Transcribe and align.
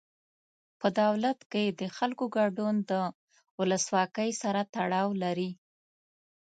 په 0.79 0.87
دولت 1.01 1.39
کې 1.51 1.63
د 1.79 1.81
خلکو 1.97 2.25
ګډون 2.37 2.75
د 2.89 2.91
ولسواکۍ 3.59 4.29
سره 4.41 4.61
تړاو 4.75 5.09
لري. 5.23 5.51